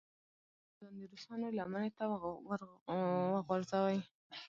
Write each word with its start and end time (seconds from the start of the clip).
ځان 0.79 0.93
د 0.99 1.01
روسانو 1.11 1.47
لمنې 1.57 1.89
ته 1.97 2.03
وغورځوي. 2.11 3.99